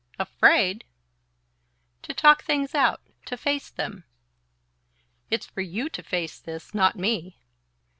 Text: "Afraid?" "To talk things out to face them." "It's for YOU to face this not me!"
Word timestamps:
"Afraid?" 0.17 0.83
"To 2.01 2.11
talk 2.11 2.41
things 2.43 2.73
out 2.73 3.01
to 3.27 3.37
face 3.37 3.69
them." 3.69 4.03
"It's 5.29 5.45
for 5.45 5.61
YOU 5.61 5.89
to 5.89 6.01
face 6.01 6.39
this 6.39 6.73
not 6.73 6.95
me!" 6.95 7.37